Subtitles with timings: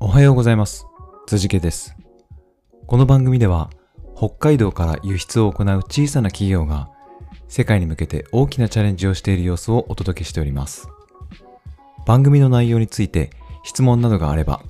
[0.00, 0.86] おはようございます。
[1.26, 1.96] 辻家です。
[2.86, 3.70] この番組では、
[4.16, 6.88] 北海道から輸出を行う小さな企業が、
[7.48, 10.88] 世界に向けて大きなチャレンジをしている様子をお届けしております。
[12.06, 13.30] 番組の内容について
[13.64, 14.62] 質問などがあれば、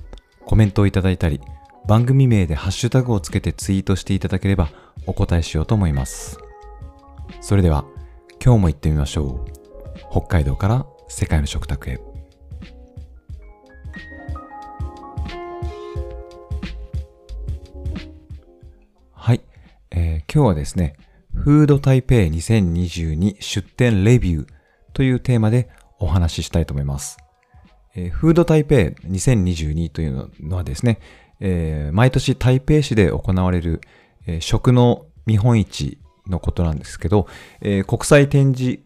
[0.45, 1.39] コメントをいただいたり、
[1.87, 4.69] 番組名でハッシュタグをつけてツイートしていただければ
[5.05, 6.37] お答えしようと思います。
[7.41, 7.85] それでは、
[8.43, 9.51] 今日も行ってみましょう。
[10.11, 12.08] 北海道から世界の食卓へ。
[19.91, 20.95] えー今日はですね、
[21.33, 24.47] フード台北2022出店レビュー
[24.93, 27.17] というテーマでお話ししたいと思います。
[27.95, 28.75] えーフード台北
[29.07, 30.99] 2022というのはですね、
[31.39, 33.81] えー毎年台北市で行われる、
[34.27, 37.27] えー食の見本市のことなんですけど、
[37.61, 38.79] えー国際展示、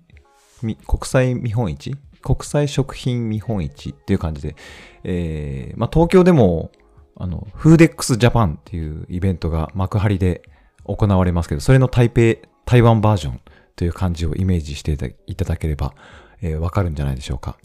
[0.61, 1.95] 国際見本市？
[2.21, 4.55] 国際食品見本市っていう感じで、
[5.03, 6.71] えーまあ、東京でも、
[7.17, 10.41] あの、フーデックスジャパンっていうイベントが幕張で
[10.85, 13.41] 行われますけど、それの台北、台湾バージョン
[13.75, 15.93] という感じをイメージしていただければ、
[16.41, 17.57] えーわかるんじゃないでしょうか。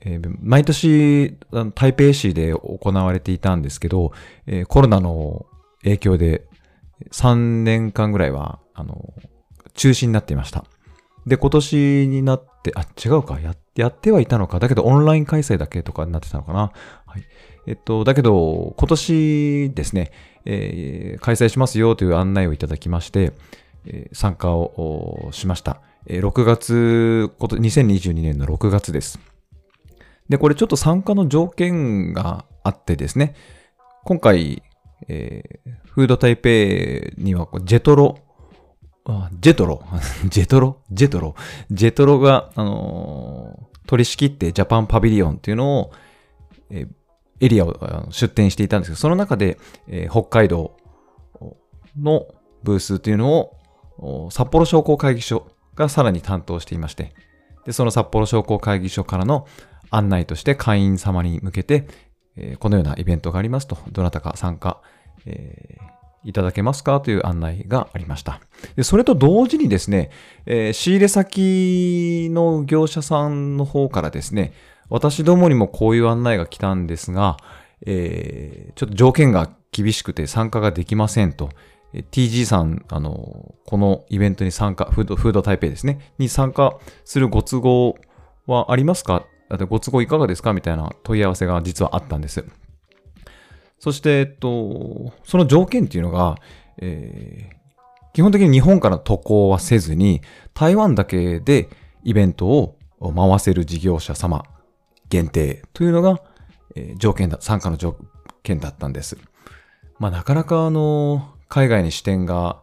[0.00, 1.36] えー毎年、
[1.74, 4.12] 台北市で行われていたんですけど、
[4.46, 5.46] えーコロナの
[5.82, 6.46] 影響で
[7.12, 9.14] 3年間ぐらいは、あの、
[9.74, 10.64] 中止になっていました。
[11.26, 14.58] で、今年になって、あ、違うか、ややってはいたのか。
[14.58, 16.72] だけど、オンライン開催だけとかになってたのかな。
[17.04, 17.22] はい。
[17.66, 20.12] えっと、だけど、今年ですね、
[20.46, 23.32] えー開催しますよという案内をいただきまして、
[23.86, 25.80] えー参加をしました。
[26.06, 29.18] えー6月、こと2022年の6月です。
[30.28, 33.34] で、これちょっと参加の条件があってですね、
[34.04, 34.62] 今回、
[35.08, 36.50] えーフード台北
[37.22, 38.18] にはこうジェトロ、
[39.40, 39.82] ジェトロ、
[40.28, 41.34] ジェトロ、ジェトロ、
[41.70, 45.92] ジェトロが、あのー取り仕切ってジャパンパビリオンっていうのを、
[46.70, 46.88] えー
[47.40, 50.76] エリアを出展していたんですけど、その中で、えー北海道
[52.00, 52.26] の
[52.62, 53.50] ブースっていうの
[53.98, 57.12] を、札幌商工会議所がさらに担当していまして、
[57.64, 59.46] で、その札幌商工会議所からの
[59.90, 61.86] 案内として会員様に向けて、
[62.36, 64.80] えーこのようなイベントがありますと、どなたか参加、
[65.26, 68.40] えーいただけますかという案内がありました。
[68.74, 70.10] で、それと同時にですね、
[70.44, 74.52] えー仕入れ先の業者さんの方からですね、
[74.88, 77.36] 私どもにもこういう案内が来たんですが、
[77.84, 81.50] えーちょっと条件が厳しくて参加ができませんと。
[82.10, 87.96] TG さん、あの、このイベントに参加、フード、フード台北ですね、に参加するご都合
[88.46, 89.24] はありますか？
[89.48, 90.52] だってご都合いかがですか？
[90.52, 92.44] みたいな問い合わせが実はあったんです。
[93.78, 96.36] そして、えっと、その条件っていうのが、
[96.78, 97.56] えー
[98.12, 100.22] 基本的に日本から渡航はせずに、
[100.54, 101.68] 台湾だけで
[102.02, 102.78] イベントを
[103.14, 104.42] 回せる事業者様
[105.08, 106.20] 限定というのが、
[106.74, 107.96] えー条件だ、参加の条
[108.42, 109.16] 件だったんです。
[109.98, 112.62] まあ、なかなかあの、海外に支店が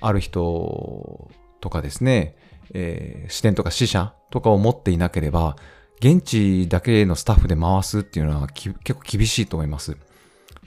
[0.00, 1.30] ある人
[1.60, 2.36] とかですね、
[2.74, 5.56] えー支店とか支社とかを持っていなければ、
[6.00, 9.96] 現地だけのスタッフで回すっていうのは結構厳しいと思います。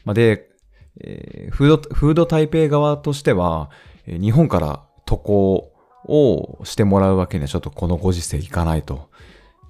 [0.03, 0.49] まあ、で、
[1.01, 3.69] えーフード、フード台北側としては、
[4.07, 5.71] 日本から渡航
[6.05, 9.09] をしてもらうわけにはちょっとこのご時世いかないと。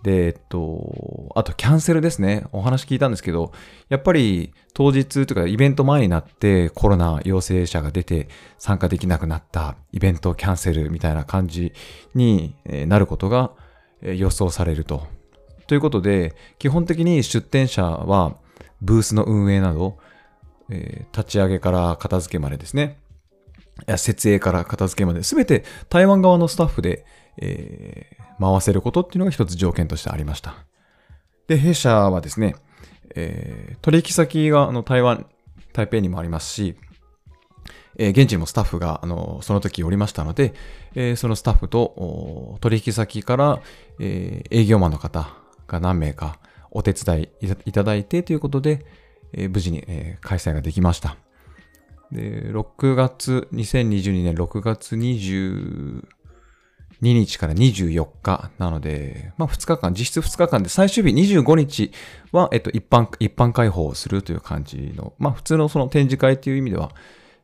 [0.03, 2.45] で、えっと、あとキャンセルですね。
[2.51, 3.51] お話聞いたんですけど、
[3.89, 11.73] やっぱり当日というかイベント前になってコロナ陽性者が出て参加できなくなったイベントキャンセルみたいな感じ
[12.15, 13.51] になることが
[14.01, 15.07] 予想されると。
[15.67, 18.37] ということで、基本的に出店者は
[18.81, 19.97] ブースの運営など、
[20.69, 22.99] えー立ち上げから片付けまでですね。
[23.97, 27.05] 設営から片付けまで、すべて台湾側のスタッフで、
[27.41, 30.55] えー回せることっていうのが一つ条件としてありました。
[31.47, 32.55] で、弊社はですね、
[33.15, 35.25] えー取引先があの台湾、
[35.73, 36.75] 台北にもありますし、
[37.97, 40.53] えー現地にもスタッフが、あの、その時おりましたので、
[40.95, 43.61] えーそのスタッフと取引先から、
[43.99, 45.27] えー営業マンの方
[45.67, 46.39] が何名か
[46.71, 47.29] お手伝い
[47.65, 48.85] いただいてということで、
[49.33, 51.17] えー無事に、えー開催ができました。
[52.11, 56.07] で、6月、2022年6月22
[57.01, 61.91] 日から24日なので、まあ2日間、実質2日間で最終日25日
[62.31, 66.91] は、えっと、一般、一般開放するという感じの、まあ普通のその展示会という意味では、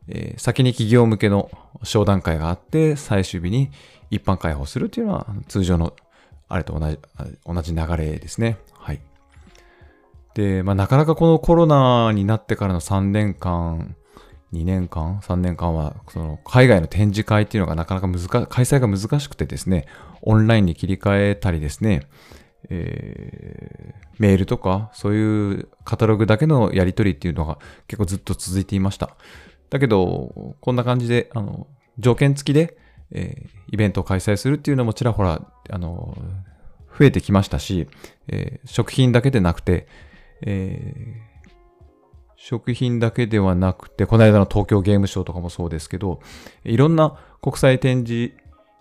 [0.08, 1.50] えー先に企業向けの
[1.84, 3.72] 商談会があって、最終日に
[4.12, 5.94] 一般開放するというのは通常の
[6.48, 7.00] あれと同じ、
[7.46, 8.58] 同じ流れですね。
[8.74, 9.02] はい。
[10.36, 13.96] で、まあなかなかこのコロナになってからの3年間、
[14.54, 19.86] 2年間 ?3 年間は、その海外の展示会っていうのがなかなか難開催が難しくてですね、
[20.22, 22.08] オンラインに切り替えたりですね、
[22.70, 29.16] えー、メールとか、そういうカタログだけのやり取りっていうのが結構ずっと続いていました。
[29.70, 31.68] だけど、こんな感じで、あの、
[32.00, 32.78] 条件付きで、
[33.12, 36.18] えー、イベントを開催するっていうのもちらほら、あの、
[36.98, 37.88] 増えてきましたし、
[38.28, 39.88] えー、食品だけでなくて、
[40.42, 41.35] えー、
[42.38, 46.20] 食品だけではなくて、この間の東京ゲームショーとかもそうですけど、
[46.64, 48.34] いろんな国際展示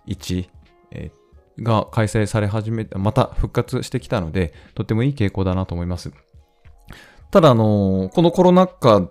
[0.07, 0.49] 市、
[0.91, 1.11] え、
[1.59, 6.11] が開催され始め、また復活してきたので、とってもいい傾向だなと思います。
[7.31, 9.09] ただ、あの、このコロナ禍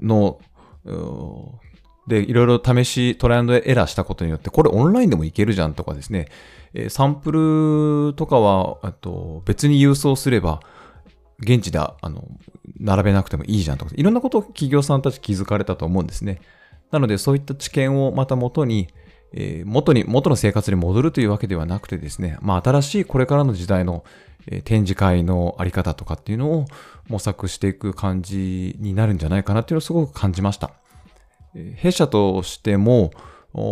[0.00, 0.38] の、
[2.06, 6.28] で、いろいろ試し、トライアンドエラーしたことによって、これオンラインでもいけるじゃんとかですね、
[6.88, 7.32] サンプ
[8.08, 10.60] ルとかは、と別に郵送すれば、
[11.40, 12.26] 現地であの
[12.80, 16.40] 並べなくてもいいじゃんとか、いろんなことを企業さんたち気づかれたと思うんですね。
[16.90, 18.88] なので、そういった知見をまた元に、
[19.32, 24.04] えー、元に、元の生活に戻るというわけではなくてですね、まあ、新しいこれからの時代の、
[24.46, 26.66] えー、展示会のあり方とかっていうのを
[27.08, 30.72] 模索していく感じになるんじゃないかなっていうのをすごく感じました。
[31.54, 33.10] えー、弊社としても、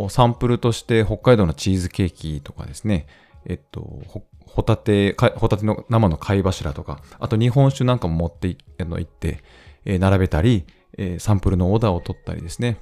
[0.08, 3.06] サンプルとして北海道のチーズケーキとかですね、
[3.46, 4.02] えっと、
[4.46, 9.42] ホタテ、ホタテの生の貝柱とか、あと日本酒なんかも持っていって、
[9.84, 10.64] えー、並べたり、
[10.96, 12.78] えー、サンプルのオーダーを取ったりですね、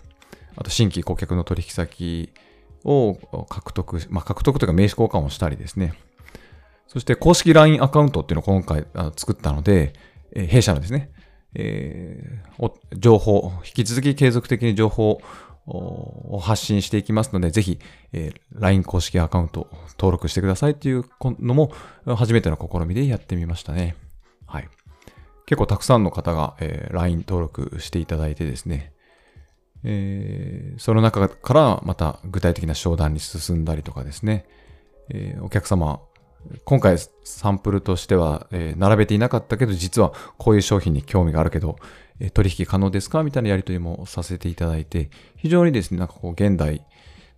[0.57, 2.33] あと新規顧客の取引先
[2.85, 3.15] を
[3.49, 5.95] 獲得、まあ、獲得というか名刺交換をしたりですね。
[6.89, 9.95] そして公式 LINE アカウントっていうのを今回あ作ったので、
[10.33, 11.11] えー、弊社のですね、
[11.55, 15.21] えー、情報、引き続き継続的に情報
[15.67, 17.79] を発信していきますので、ぜひ、
[18.13, 19.69] えー、LINE 公式アカウント
[19.99, 21.05] 登録してくださいっていう
[21.41, 21.73] のも
[22.05, 23.95] 初めての試みでやってみましたね。
[24.47, 24.69] はい。
[25.47, 28.93] 結構たくさんの方が、えー、LINE 登録していただいてですね、
[29.85, 34.47] えー、その中からまた具体的な商談に進んだりとかですね、
[35.11, 36.01] えー、お客様、
[36.65, 41.77] 今回サンプルとしては、えー、並べていなかったけど、実はこういう商品に興味があるけど、
[42.35, 43.23] 取引可能ですか？
[43.23, 46.85] みたいなやり取りもさせていただいて、非常にですね、なんかこう現代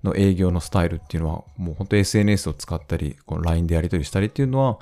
[0.02, 4.78] の営業のスタイルっていうのは、もう本当 SNS を使ったり、LINE でやり取りしたりっていうのは、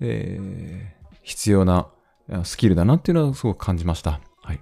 [0.00, 1.88] えー、必要な
[2.44, 4.20] スキルだなっていうのはすごく感じました。
[4.42, 4.60] はい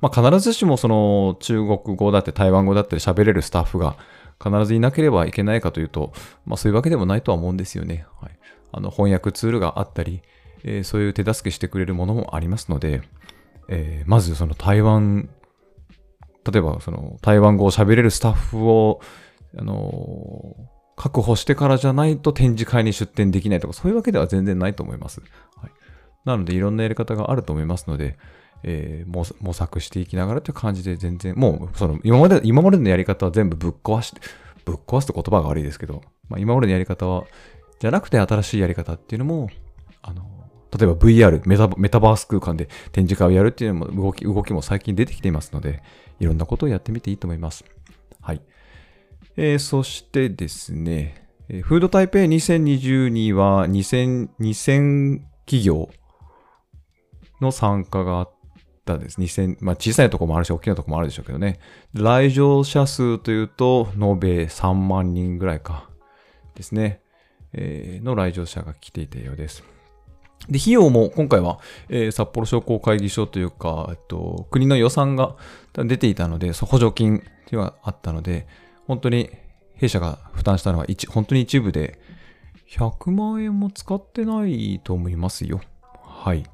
[0.00, 3.96] まあ、必ずしもその中国語だって台湾語だったり喋れるスタッフが
[4.42, 6.12] 必ずいなければいけないかというと、
[6.46, 8.06] まあ、そういうわけでもないとは思うんですよね。
[8.20, 8.38] はい、
[8.70, 10.22] あの翻訳ツールがあったり、
[10.62, 13.02] えー、そういう手助けしてくれるものもありますので、
[13.68, 15.28] えー、まずその台湾、
[16.50, 19.00] 例えばその台湾語を喋れるスタッフを、
[19.56, 25.20] あのー、確保してからじゃないと展示会に出展できないとか、そういうわけでは全然ないと思います。
[25.56, 25.70] はい、
[26.24, 28.18] なので、いろんなやり方があると思いますので、
[28.64, 34.20] えー、模索していきながらという感じで全然、もうその今まで、今までのやり方は全部ぶっ壊して、
[34.64, 37.24] ぶっ壊すって言葉が悪いですけど、まあ、今までのやり方は、
[37.80, 39.48] じゃなくて新しいやり方っていうのも、
[40.02, 40.37] あの、
[40.76, 45.82] 例えば VR メタ、メタバース空間で展示会をやるっていうのも動き、動きも最近出てきていますので、
[46.20, 47.64] いろんなことをやってみていいと思います。
[48.20, 48.42] はい。
[49.36, 51.28] えー、そしてですね、
[51.62, 55.88] フードタイペイ2022は2000、2000企業
[57.40, 58.30] の参加があっ
[58.84, 59.18] たです。
[59.18, 61.60] 2000、まあ小さいとこもあるし、大きなとこもあるでしょうけどね。
[61.94, 65.88] 来場者数というと、延べ3万人ぐらいか
[66.54, 67.00] ですね。
[67.54, 69.64] えー、の来場者が来ていたようです。
[70.48, 71.58] で、費用も今回は、
[71.88, 75.36] えー、札幌商工会議所というか、えっと、国の予算が
[75.74, 78.46] 出ていたので、補助金っていうのがあったので、
[78.86, 79.30] 本当に
[79.74, 81.98] 弊社が負担したのは一、本当に一部で、
[82.68, 85.60] 100万円も使ってないと思いますよ。
[86.02, 86.44] はい。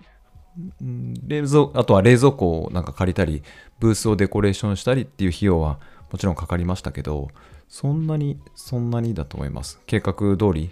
[1.27, 3.43] 冷蔵、あとは冷蔵庫をなんか借りたり、
[3.81, 5.81] ブースをデコレーションしたりっていう費用は
[6.13, 7.29] もちろんかかりましたけど、
[7.69, 9.81] そんなに、そんなにだと思います。
[9.87, 10.71] 計画通り、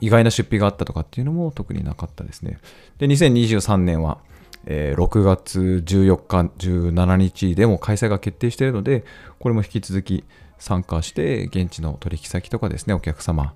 [0.00, 2.58] 意外な出費があったとかっていうのも特になかったですね。
[2.98, 4.18] で、2023年は、
[4.66, 9.04] えー、6月14日、17日でも開催が決定しているので、
[9.38, 10.24] これも引き続き
[10.58, 13.54] 参加して、現地の取引先とかですね、お客様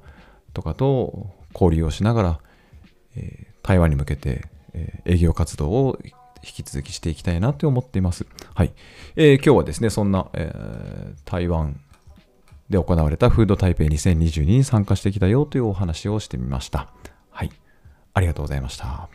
[0.53, 2.41] とかと交流をしながら、
[3.17, 8.27] えー、台湾に向けてえ営業活動を引き続きしていきたいなと思っています。
[8.55, 8.73] はい。
[9.17, 11.81] えー、今日はですね、そんな、えー、台湾
[12.71, 16.89] で行われたフード台北2022に参加してきたよというお話をしてみました。
[17.31, 17.51] はい。
[18.15, 19.09] ありがとうございました。